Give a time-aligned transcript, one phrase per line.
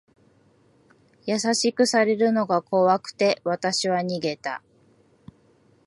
[1.27, 4.63] 優しくされるのが怖くて、わたしは逃げた。